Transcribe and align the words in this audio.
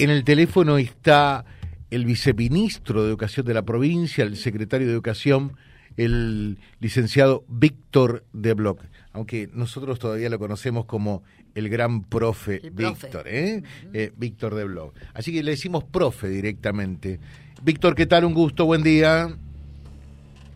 En 0.00 0.08
el 0.08 0.24
teléfono 0.24 0.78
está 0.78 1.44
el 1.90 2.06
viceministro 2.06 3.02
de 3.02 3.10
Educación 3.10 3.44
de 3.44 3.52
la 3.52 3.60
provincia, 3.60 4.24
el 4.24 4.36
secretario 4.36 4.86
de 4.86 4.94
Educación, 4.94 5.58
el 5.98 6.56
licenciado 6.78 7.44
Víctor 7.48 8.24
de 8.32 8.54
Bloch, 8.54 8.80
aunque 9.12 9.50
nosotros 9.52 9.98
todavía 9.98 10.30
lo 10.30 10.38
conocemos 10.38 10.86
como 10.86 11.22
el 11.54 11.68
gran 11.68 12.02
profe, 12.02 12.62
Víctor, 12.72 13.28
¿eh? 13.28 13.62
¿eh? 13.92 14.10
Víctor 14.16 14.54
de 14.54 14.64
Bloch. 14.64 14.94
Así 15.12 15.34
que 15.34 15.42
le 15.42 15.50
decimos 15.50 15.84
profe 15.84 16.30
directamente. 16.30 17.20
Víctor, 17.62 17.94
¿qué 17.94 18.06
tal? 18.06 18.24
Un 18.24 18.32
gusto, 18.32 18.64
buen 18.64 18.82
día. 18.82 19.28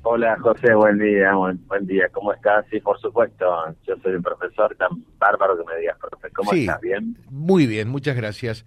Hola 0.05 0.39
José, 0.41 0.75
buen 0.75 0.99
día, 0.99 1.35
buen, 1.35 1.87
día, 1.87 2.09
¿cómo 2.13 2.33
estás? 2.33 2.65
Sí, 2.71 2.81
por 2.81 2.99
supuesto, 2.99 3.45
yo 3.87 3.95
soy 4.03 4.15
un 4.15 4.23
profesor 4.23 4.75
tan 4.77 5.05
bárbaro 5.19 5.55
que 5.59 5.65
me 5.71 5.81
digas, 5.81 5.99
profe, 5.99 6.31
¿cómo 6.31 6.51
estás? 6.55 6.81
¿Bien? 6.81 7.15
Muy 7.31 7.67
bien, 7.67 7.91
muchas 7.91 8.17
gracias. 8.17 8.65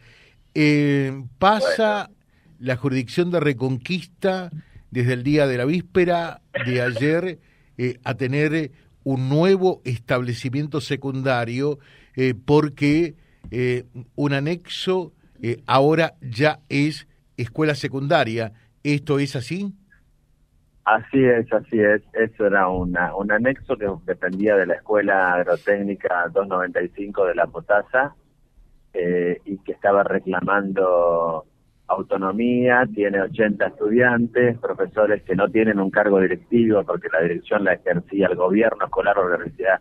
Eh, 0.59 1.13
pasa 1.37 2.09
la 2.57 2.77
jurisdicción 2.77 3.29
de 3.29 3.39
Reconquista 3.39 4.49
desde 4.89 5.13
el 5.13 5.21
día 5.21 5.45
de 5.45 5.55
la 5.55 5.65
víspera 5.65 6.41
de 6.65 6.81
ayer 6.81 7.37
eh, 7.77 7.99
a 8.03 8.15
tener 8.15 8.71
un 9.03 9.29
nuevo 9.29 9.83
establecimiento 9.85 10.81
secundario 10.81 11.77
eh, 12.15 12.33
porque 12.33 13.13
un 14.15 14.33
anexo 14.33 15.13
ahora 15.67 16.15
ya 16.21 16.57
es 16.69 17.07
escuela 17.37 17.75
secundaria. 17.75 18.53
¿Esto 18.81 19.19
es 19.19 19.35
así? 19.35 19.75
Así 20.85 21.23
es, 21.23 21.53
así 21.53 21.79
es. 21.79 22.01
Eso 22.13 22.47
era 22.47 22.67
una, 22.67 23.15
un 23.15 23.31
anexo 23.31 23.77
que 23.77 23.85
dependía 24.07 24.55
de 24.55 24.65
la 24.65 24.73
Escuela 24.73 25.33
Agrotécnica 25.33 26.29
295 26.33 27.25
de 27.27 27.35
La 27.35 27.45
Potasa 27.45 28.15
eh, 28.93 29.41
y 29.45 29.57
que 29.59 29.73
estaba 29.73 30.03
reclamando 30.03 31.45
autonomía, 31.87 32.85
tiene 32.93 33.21
80 33.21 33.65
estudiantes, 33.65 34.57
profesores 34.59 35.23
que 35.23 35.35
no 35.35 35.49
tienen 35.49 35.79
un 35.79 35.89
cargo 35.89 36.19
directivo 36.19 36.83
porque 36.83 37.07
la 37.11 37.21
dirección 37.21 37.63
la 37.63 37.73
ejercía 37.73 38.27
el 38.27 38.35
gobierno 38.35 38.85
escolar 38.85 39.17
o 39.17 39.29
la 39.29 39.35
universidad, 39.35 39.79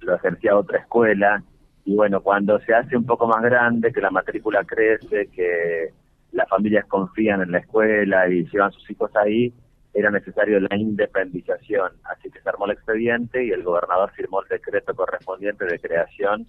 lo 0.00 0.14
ejercía 0.14 0.56
otra 0.56 0.78
escuela. 0.78 1.42
Y 1.84 1.94
bueno, 1.94 2.20
cuando 2.22 2.58
se 2.60 2.74
hace 2.74 2.96
un 2.96 3.06
poco 3.06 3.26
más 3.26 3.42
grande, 3.42 3.92
que 3.92 4.00
la 4.00 4.10
matrícula 4.10 4.64
crece, 4.64 5.28
que 5.28 5.92
las 6.32 6.48
familias 6.48 6.86
confían 6.86 7.40
en 7.40 7.52
la 7.52 7.58
escuela 7.58 8.28
y 8.28 8.44
llevan 8.46 8.72
sus 8.72 8.90
hijos 8.90 9.10
ahí, 9.16 9.52
era 9.94 10.10
necesario 10.10 10.60
la 10.60 10.76
independización. 10.76 11.92
Así 12.04 12.30
que 12.30 12.40
se 12.40 12.48
armó 12.48 12.66
el 12.66 12.72
expediente 12.72 13.44
y 13.44 13.50
el 13.50 13.62
gobernador 13.62 14.10
firmó 14.12 14.42
el 14.42 14.48
decreto 14.48 14.94
correspondiente 14.94 15.64
de 15.64 15.78
creación 15.78 16.46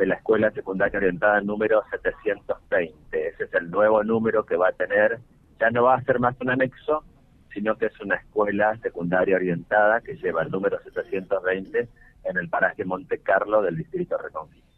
de 0.00 0.06
la 0.06 0.14
escuela 0.14 0.50
secundaria 0.52 0.98
orientada 0.98 1.42
número 1.42 1.82
720. 1.90 3.28
Ese 3.28 3.44
es 3.44 3.52
el 3.52 3.70
nuevo 3.70 4.02
número 4.02 4.46
que 4.46 4.56
va 4.56 4.68
a 4.68 4.72
tener. 4.72 5.18
Ya 5.60 5.70
no 5.70 5.84
va 5.84 5.96
a 5.96 6.04
ser 6.04 6.18
más 6.18 6.34
un 6.40 6.48
anexo, 6.48 7.04
sino 7.52 7.76
que 7.76 7.86
es 7.86 8.00
una 8.00 8.16
escuela 8.16 8.74
secundaria 8.78 9.36
orientada 9.36 10.00
que 10.00 10.16
lleva 10.16 10.42
el 10.42 10.50
número 10.50 10.80
720 10.82 11.88
en 12.24 12.36
el 12.38 12.48
paraje 12.48 12.82
Monte 12.86 13.18
Carlo 13.18 13.60
del 13.60 13.76
distrito 13.76 14.16
Reconquista. 14.16 14.68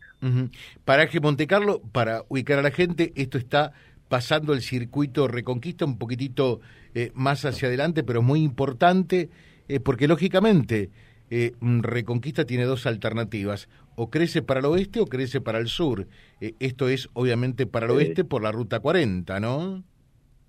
Paraje 0.85 1.21
Monte 1.21 1.47
Carlo, 1.47 1.81
para 1.93 2.23
ubicar 2.29 2.59
a 2.59 2.63
la 2.63 2.73
gente, 2.73 3.13
esto 3.15 3.39
está 3.39 3.73
pasando 4.09 4.53
el 4.53 4.61
circuito 4.61 5.29
Reconquista 5.29 5.85
un 5.85 5.99
poquitito 5.99 6.61
eh, 6.95 7.13
más 7.15 7.45
hacia 7.45 7.69
adelante, 7.69 8.03
pero 8.03 8.23
muy 8.23 8.43
importante, 8.43 9.31
eh, 9.69 9.79
porque 9.79 10.09
lógicamente 10.09 10.91
eh, 11.35 11.53
Reconquista 11.61 12.45
tiene 12.45 12.65
dos 12.65 12.87
alternativas, 12.87 13.71
o 13.97 14.11
crece 14.11 14.43
para 14.43 14.61
el 14.61 14.67
oeste 14.67 15.01
o 15.01 15.07
crece 15.07 15.41
para 15.41 15.59
el 15.59 15.69
sur. 15.69 16.07
esto 16.41 16.89
es 16.89 17.09
obviamente 17.15 17.67
para 17.67 17.87
el 17.87 17.93
oeste 17.93 18.23
por 18.23 18.43
la 18.43 18.53
ruta 18.53 18.81
40, 18.81 19.41
¿no? 19.41 19.83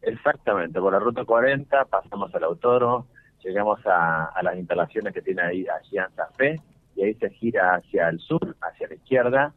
Exactamente, 0.01 0.81
por 0.81 0.91
la 0.91 0.99
ruta 0.99 1.23
40 1.23 1.85
pasamos 1.85 2.35
al 2.35 2.43
autódromo, 2.43 3.07
llegamos 3.41 3.79
a, 3.85 4.33
las 4.41 4.57
instalaciones 4.57 5.13
que 5.13 5.21
tiene 5.21 5.41
ahí 5.41 5.65
allí 5.67 5.97
en 5.97 6.35
Fe 6.35 6.59
y 6.97 7.03
ahí 7.03 7.13
se 7.13 7.29
gira 7.29 7.75
hacia 7.75 8.09
el 8.09 8.19
sur, 8.19 8.53
hacia 8.61 8.89
la 8.89 8.95
izquierda, 8.95 9.53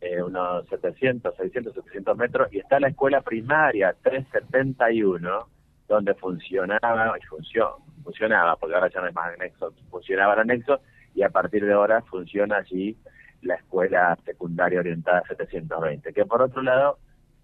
eh, 0.00 0.22
unos 0.22 0.64
700, 0.68 1.34
600, 1.36 1.74
700 1.74 2.16
metros, 2.16 2.52
y 2.52 2.58
está 2.58 2.78
la 2.78 2.86
escuela 2.86 3.20
primaria 3.20 3.96
371, 4.00 5.48
donde 5.88 6.14
funcionaba, 6.14 7.16
y 7.18 7.26
funcionaba, 8.08 8.56
porque 8.56 8.74
ahora 8.74 8.88
ya 8.88 9.02
no 9.02 9.08
es 9.08 9.14
más 9.14 9.34
anexo, 9.34 9.74
funcionaba 9.90 10.32
el 10.32 10.40
anexo, 10.40 10.80
y 11.14 11.22
a 11.22 11.28
partir 11.28 11.66
de 11.66 11.74
ahora 11.74 12.00
funciona 12.02 12.56
allí 12.56 12.96
la 13.42 13.56
escuela 13.56 14.16
secundaria 14.24 14.80
orientada 14.80 15.22
720, 15.28 16.14
que 16.14 16.24
por 16.24 16.40
otro 16.40 16.62
lado, 16.62 16.98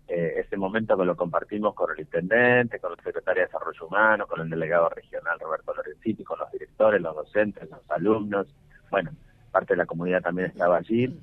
eh, 0.08 0.36
ese 0.38 0.56
momento 0.56 0.97
lo 1.04 1.16
compartimos 1.16 1.75
con 1.75 1.91
el 1.92 2.00
intendente, 2.00 2.78
con 2.78 2.92
el 2.92 3.04
secretario 3.04 3.42
de 3.42 3.47
Desarrollo 3.47 3.86
Humano, 3.86 4.26
con 4.26 4.41
el 4.41 4.48
delegado 4.48 4.88
regional 4.88 5.38
Roberto 5.38 5.75
Lorenzini, 5.75 6.25
con 6.25 6.38
los 6.38 6.50
directores, 6.50 7.02
los 7.02 7.14
docentes, 7.14 7.69
los 7.69 7.91
alumnos, 7.91 8.46
bueno, 8.91 9.10
parte 9.52 9.75
de 9.75 9.78
la 9.78 9.86
comunidad 9.86 10.22
también 10.22 10.48
estaba 10.48 10.78
allí, 10.78 11.14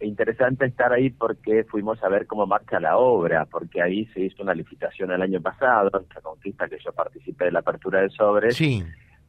interesante 0.00 0.66
estar 0.66 0.92
ahí 0.92 1.10
porque 1.10 1.64
fuimos 1.64 2.02
a 2.02 2.08
ver 2.08 2.26
cómo 2.26 2.46
marcha 2.46 2.80
la 2.80 2.98
obra, 2.98 3.46
porque 3.46 3.80
ahí 3.80 4.06
se 4.06 4.20
hizo 4.20 4.42
una 4.42 4.54
licitación 4.54 5.10
el 5.10 5.22
año 5.22 5.40
pasado, 5.40 5.90
esta 6.00 6.20
conquista 6.20 6.68
que 6.68 6.78
yo 6.84 6.92
participé 6.92 7.46
de 7.46 7.52
la 7.52 7.60
apertura 7.60 8.02
de 8.02 8.10
sobres, 8.10 8.60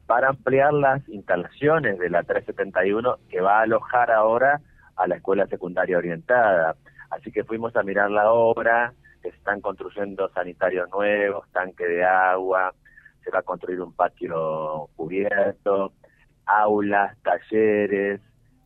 para 0.06 0.28
ampliar 0.28 0.72
las 0.72 1.06
instalaciones 1.08 1.98
de 1.98 2.10
la 2.10 2.22
371 2.22 3.18
que 3.28 3.40
va 3.40 3.58
a 3.58 3.62
alojar 3.62 4.10
ahora 4.10 4.60
a 4.96 5.06
la 5.06 5.16
escuela 5.16 5.46
secundaria 5.46 5.98
orientada. 5.98 6.76
Así 7.10 7.30
que 7.30 7.44
fuimos 7.44 7.74
a 7.76 7.82
mirar 7.82 8.10
la 8.10 8.30
obra, 8.30 8.92
están 9.22 9.60
construyendo 9.60 10.28
sanitarios 10.30 10.88
nuevos, 10.90 11.48
tanque 11.52 11.86
de 11.86 12.04
agua, 12.04 12.74
se 13.24 13.30
va 13.30 13.40
a 13.40 13.42
construir 13.42 13.80
un 13.80 13.92
patio 13.92 14.88
cubierto, 14.96 15.92
aulas, 16.46 17.16
talleres, 17.22 18.20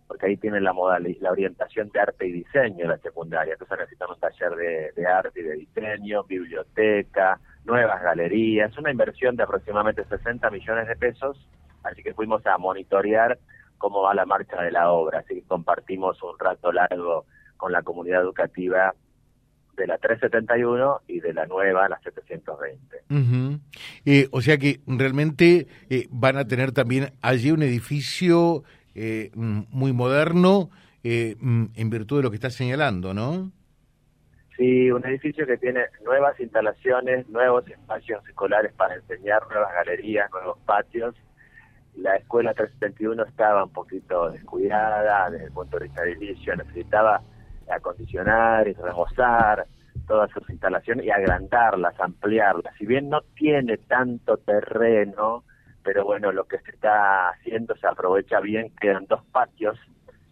porque 0.06 0.26
ahí 0.26 0.36
tienen 0.36 0.64
la 0.64 0.72
modalidad, 0.72 1.20
la 1.20 1.32
orientación 1.32 1.88
de 1.90 2.00
arte 2.00 2.26
y 2.26 2.32
diseño 2.32 2.84
en 2.84 2.90
la 2.90 2.98
secundaria. 2.98 3.54
Entonces 3.54 3.78
necesitan 3.78 4.10
un 4.10 4.20
taller 4.20 4.92
de, 4.94 5.06
arte 5.06 5.40
y 5.40 5.42
de 5.42 5.56
diseño, 5.56 6.24
biblioteca, 6.24 7.40
nuevas 7.64 8.02
galerías, 8.02 8.76
una 8.78 8.90
inversión 8.90 9.36
de 9.36 9.44
aproximadamente 9.44 10.04
60 10.04 10.50
millones 10.50 10.88
de 10.88 10.96
pesos, 10.96 11.48
así 11.82 12.02
que 12.02 12.14
fuimos 12.14 12.44
a 12.46 12.58
monitorear 12.58 13.38
cómo 13.78 14.02
va 14.02 14.14
la 14.14 14.26
marcha 14.26 14.60
de 14.62 14.70
la 14.70 14.90
obra, 14.92 15.20
así 15.20 15.34
que 15.34 15.42
compartimos 15.42 16.22
un 16.22 16.38
rato 16.38 16.72
largo 16.72 17.26
con 17.56 17.72
la 17.72 17.82
comunidad 17.82 18.22
educativa 18.22 18.94
de 19.76 19.86
la 19.86 19.98
371 19.98 21.00
y 21.08 21.20
de 21.20 21.32
la 21.32 21.46
nueva, 21.46 21.88
la 21.88 21.98
720. 22.00 23.04
Eh, 24.04 24.28
o 24.30 24.40
sea 24.40 24.58
que 24.58 24.80
realmente 24.86 25.66
eh, 25.88 26.06
van 26.10 26.36
a 26.36 26.46
tener 26.46 26.72
también 26.72 27.12
allí 27.22 27.50
un 27.50 27.62
edificio 27.62 28.64
eh, 28.94 29.30
muy 29.34 29.92
moderno 29.92 30.70
eh, 31.04 31.36
en 31.40 31.90
virtud 31.90 32.18
de 32.18 32.22
lo 32.22 32.30
que 32.30 32.36
está 32.36 32.50
señalando, 32.50 33.12
¿no? 33.14 33.50
Sí, 34.56 34.90
un 34.90 35.04
edificio 35.06 35.46
que 35.46 35.56
tiene 35.56 35.86
nuevas 36.04 36.38
instalaciones, 36.38 37.28
nuevos 37.28 37.66
espacios 37.66 38.26
escolares 38.28 38.72
para 38.74 38.94
enseñar, 38.94 39.42
nuevas 39.48 39.72
galerías, 39.72 40.30
nuevos 40.30 40.58
patios. 40.66 41.14
La 41.96 42.16
escuela 42.16 42.54
371 42.54 43.24
estaba 43.24 43.64
un 43.64 43.72
poquito 43.72 44.30
descuidada 44.30 45.30
desde 45.30 45.46
el 45.46 45.52
punto 45.52 45.78
de 45.78 45.84
vista 45.84 46.02
de 46.02 46.12
edificio, 46.12 46.54
necesitaba 46.54 47.22
acondicionar 47.68 48.68
y 48.68 48.74
remozar 48.74 49.66
todas 50.06 50.30
sus 50.30 50.48
instalaciones 50.50 51.06
y 51.06 51.10
agrandarlas, 51.10 51.98
ampliarlas. 51.98 52.74
Si 52.76 52.86
bien 52.86 53.08
no 53.08 53.22
tiene 53.34 53.78
tanto 53.78 54.36
terreno, 54.36 55.44
pero 55.82 56.04
bueno, 56.04 56.32
lo 56.32 56.44
que 56.44 56.58
se 56.58 56.70
está 56.70 57.30
haciendo 57.30 57.76
se 57.76 57.86
aprovecha 57.86 58.40
bien, 58.40 58.72
quedan 58.80 59.06
dos 59.06 59.24
patios, 59.32 59.78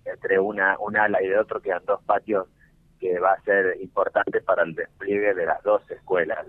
entre 0.05 0.39
una, 0.39 0.77
un 0.79 0.97
ala 0.97 1.23
y 1.23 1.29
de 1.29 1.39
otro 1.39 1.61
quedan 1.61 1.85
dos 1.85 2.03
patios 2.05 2.47
que 2.99 3.19
va 3.19 3.33
a 3.33 3.43
ser 3.43 3.81
importante 3.81 4.41
para 4.41 4.63
el 4.63 4.75
despliegue 4.75 5.35
de 5.35 5.47
las 5.47 5.63
dos 5.63 5.83
escuelas. 5.91 6.47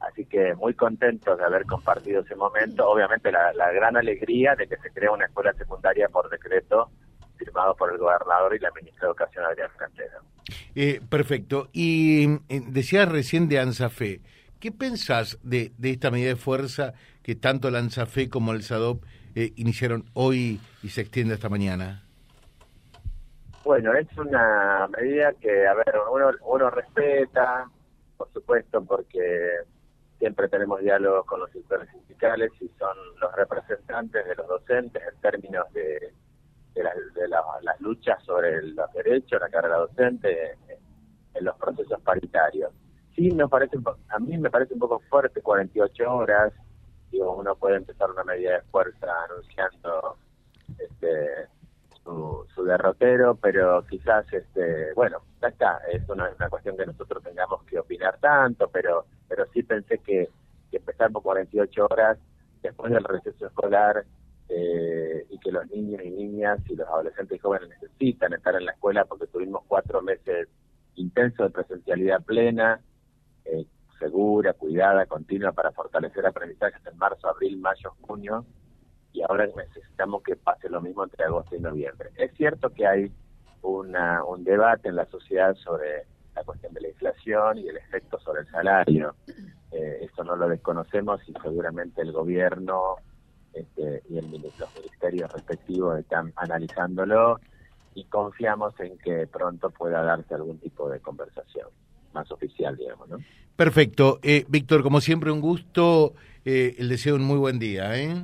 Así 0.00 0.26
que 0.26 0.54
muy 0.54 0.74
contentos 0.74 1.38
de 1.38 1.44
haber 1.44 1.64
compartido 1.64 2.22
ese 2.22 2.34
momento. 2.34 2.88
Obviamente 2.88 3.30
la, 3.30 3.72
gran 3.72 3.96
alegría 3.96 4.56
de 4.56 4.66
que 4.66 4.76
se 4.78 4.90
crea 4.90 5.12
una 5.12 5.26
escuela 5.26 5.52
secundaria 5.52 6.08
por 6.08 6.28
decreto 6.28 6.90
firmado 7.36 7.76
por 7.76 7.92
el 7.92 7.98
gobernador 7.98 8.54
y 8.54 8.58
la 8.58 8.70
ministra 8.72 9.02
de 9.02 9.06
Educación, 9.06 9.44
Adrián 9.44 9.70
Cantero. 9.76 10.18
Eh, 10.74 11.00
perfecto. 11.08 11.68
Y 11.72 12.24
eh, 12.48 12.62
decías 12.68 13.08
recién 13.08 13.48
de 13.48 13.60
ANSAFE. 13.60 14.20
¿Qué 14.58 14.70
pensás 14.70 15.38
de, 15.42 15.72
de 15.78 15.90
esta 15.90 16.10
medida 16.10 16.28
de 16.28 16.36
fuerza 16.36 16.94
que 17.22 17.34
tanto 17.34 17.70
la 17.70 17.78
ANSAFE 17.78 18.28
como 18.28 18.52
el 18.52 18.62
SADOP 18.62 19.04
eh, 19.34 19.52
iniciaron 19.56 20.04
hoy 20.14 20.60
y 20.82 20.88
se 20.88 21.02
extiende 21.02 21.34
hasta 21.34 21.48
mañana? 21.48 22.02
Bueno, 23.64 23.94
es 23.94 24.08
una 24.18 24.88
medida 24.88 25.32
que, 25.34 25.66
a 25.66 25.74
ver, 25.74 25.94
uno, 26.12 26.30
uno 26.46 26.70
respeta, 26.70 27.68
por 28.16 28.32
supuesto, 28.32 28.84
porque 28.84 29.50
siempre 30.18 30.48
tenemos 30.48 30.80
diálogos 30.80 31.24
con 31.26 31.40
los 31.40 31.50
sectores 31.52 31.88
sindicales 31.90 32.50
y 32.60 32.68
son 32.78 32.96
los 33.20 33.32
representantes 33.36 34.26
de 34.26 34.34
los 34.34 34.48
docentes 34.48 35.02
en 35.02 35.20
términos 35.20 35.72
de, 35.72 36.12
de, 36.74 37.28
las 37.28 37.80
luchas 37.80 38.22
sobre 38.24 38.62
los 38.62 38.92
derechos, 38.92 39.40
la 39.40 39.48
carrera 39.48 39.76
docente, 39.76 40.56
en 41.34 41.44
los 41.44 41.56
procesos 41.56 42.00
paritarios 42.02 42.72
sí 43.14 43.28
nos 43.30 43.50
parece, 43.50 43.76
a 44.08 44.18
mí 44.18 44.36
me 44.38 44.50
parece 44.50 44.74
un 44.74 44.80
poco 44.80 45.00
fuerte 45.08 45.40
48 45.40 46.12
horas, 46.12 46.52
digo, 47.12 47.36
uno 47.36 47.54
puede 47.54 47.76
empezar 47.76 48.10
una 48.10 48.24
medida 48.24 48.54
de 48.54 48.62
fuerza 48.62 49.06
anunciando 49.28 50.16
este 50.78 51.46
su, 52.02 52.44
su 52.52 52.64
derrotero, 52.64 53.36
pero 53.36 53.86
quizás, 53.86 54.26
este 54.32 54.92
bueno, 54.94 55.18
ya 55.40 55.48
está, 55.48 55.78
es 55.92 56.08
una, 56.08 56.28
cuestión 56.50 56.76
que 56.76 56.86
nosotros 56.86 57.22
tengamos 57.22 57.62
que 57.64 57.78
opinar 57.78 58.18
tanto, 58.18 58.68
pero 58.68 59.04
pero 59.28 59.46
sí 59.52 59.62
pensé 59.62 59.98
que, 59.98 60.28
que 60.70 60.76
empezar 60.78 61.12
por 61.12 61.22
48 61.22 61.86
horas 61.88 62.18
después 62.62 62.92
del 62.92 63.04
receso 63.04 63.46
escolar 63.46 64.04
eh, 64.48 65.26
y 65.30 65.38
que 65.38 65.52
los 65.52 65.66
niños 65.70 66.02
y 66.04 66.10
niñas 66.10 66.60
y 66.68 66.76
los 66.76 66.88
adolescentes 66.88 67.40
jóvenes 67.40 67.68
necesitan 67.70 68.32
estar 68.34 68.54
en 68.56 68.66
la 68.66 68.72
escuela 68.72 69.04
porque 69.04 69.26
tuvimos 69.26 69.62
cuatro 69.66 70.02
meses 70.02 70.48
intensos 70.96 71.46
de 71.46 71.50
presencialidad 71.50 72.22
plena, 72.22 72.80
eh, 73.44 73.64
segura, 74.02 74.52
cuidada, 74.54 75.06
continua 75.06 75.52
para 75.52 75.70
fortalecer 75.70 76.26
aprendizajes 76.26 76.84
en 76.84 76.98
marzo, 76.98 77.28
abril, 77.28 77.56
mayo, 77.58 77.94
junio 78.00 78.44
y 79.12 79.22
ahora 79.22 79.46
necesitamos 79.46 80.22
que 80.24 80.34
pase 80.34 80.68
lo 80.68 80.80
mismo 80.80 81.04
entre 81.04 81.24
agosto 81.24 81.54
y 81.54 81.60
noviembre. 81.60 82.10
Es 82.16 82.32
cierto 82.36 82.70
que 82.70 82.86
hay 82.86 83.12
una, 83.62 84.24
un 84.24 84.42
debate 84.42 84.88
en 84.88 84.96
la 84.96 85.06
sociedad 85.06 85.54
sobre 85.54 86.06
la 86.34 86.42
cuestión 86.42 86.72
de 86.74 86.80
la 86.80 86.88
inflación 86.88 87.58
y 87.58 87.68
el 87.68 87.76
efecto 87.76 88.18
sobre 88.18 88.40
el 88.40 88.48
salario. 88.48 89.14
Eh, 89.70 90.08
eso 90.10 90.24
no 90.24 90.34
lo 90.34 90.48
desconocemos 90.48 91.20
y 91.28 91.32
seguramente 91.40 92.02
el 92.02 92.10
gobierno 92.10 92.96
este, 93.52 94.02
y 94.08 94.18
el, 94.18 94.30
los 94.32 94.74
ministerios 94.74 95.32
respectivos 95.32 95.98
están 95.98 96.32
analizándolo 96.36 97.38
y 97.94 98.04
confiamos 98.04 98.78
en 98.80 98.98
que 98.98 99.28
pronto 99.28 99.70
pueda 99.70 100.02
darse 100.02 100.34
algún 100.34 100.58
tipo 100.58 100.88
de 100.88 100.98
conversación 101.00 101.68
más 102.14 102.30
oficial, 102.30 102.76
digamos, 102.76 103.08
¿no? 103.08 103.18
Perfecto. 103.56 104.18
Eh, 104.22 104.44
Víctor, 104.48 104.82
como 104.82 105.00
siempre, 105.00 105.30
un 105.30 105.40
gusto. 105.40 106.14
Eh, 106.44 106.74
el 106.78 106.88
deseo 106.88 107.14
un 107.14 107.22
muy 107.22 107.38
buen 107.38 107.58
día, 107.58 107.96
¿eh? 107.96 108.22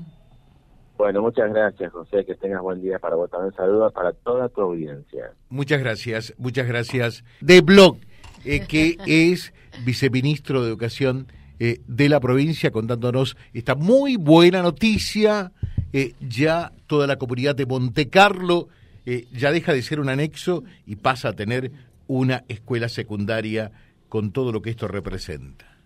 Bueno, 0.99 1.23
muchas 1.23 1.49
gracias, 1.51 1.93
José. 1.93 2.25
Que 2.25 2.35
tengas 2.35 2.61
buen 2.61 2.83
día 2.83 2.99
para 2.99 3.15
vos 3.15 3.31
también. 3.31 3.55
Saludos 3.55 3.93
para 3.93 4.13
toda 4.13 4.49
tu 4.49 4.63
audiencia. 4.63 5.31
Muchas 5.49 5.79
gracias, 5.79 6.35
muchas 6.39 6.67
gracias. 6.67 7.25
De 7.41 7.61
Blog, 7.61 7.99
eh, 8.45 8.67
que 8.67 8.97
es 9.07 9.55
viceministro 9.85 10.61
de 10.61 10.69
Educación 10.69 11.29
eh, 11.61 11.81
de 11.87 12.09
la 12.09 12.19
provincia, 12.19 12.73
contándonos 12.73 13.37
esta 13.55 13.77
muy 13.77 14.17
buena 14.17 14.61
noticia. 14.61 15.53
Eh, 15.93 16.15
ya 16.21 16.73
toda 16.89 17.07
la 17.07 17.17
comunidad 17.17 17.55
de 17.55 17.65
Monte 17.65 18.09
Carlo 18.09 18.69
ya 19.33 19.53
deja 19.53 19.73
de 19.73 19.81
ser 19.81 20.01
un 20.01 20.11
anexo 20.11 20.65
y 20.85 20.97
pasa 20.97 21.31
a 21.31 21.33
tener 21.33 21.73
una 22.09 22.45
escuela 22.49 22.89
secundaria 22.89 23.71
con 24.09 24.33
todo 24.33 24.51
lo 24.51 24.61
que 24.61 24.71
esto 24.71 24.89
representa 24.89 25.79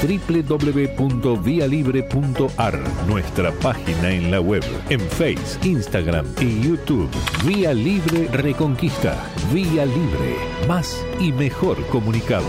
www.vialibre.ar, 0.00 2.78
nuestra 3.08 3.50
página 3.52 4.12
en 4.12 4.30
la 4.30 4.40
web, 4.40 4.62
en 4.90 5.00
Face, 5.00 5.58
Instagram 5.64 6.24
y 6.40 6.60
YouTube. 6.60 7.10
Vía 7.44 7.74
Libre 7.74 8.28
Reconquista. 8.28 9.20
Vía 9.52 9.84
Libre. 9.84 10.36
Más 10.68 11.04
y 11.18 11.32
mejor 11.32 11.84
comunicados. 11.88 12.46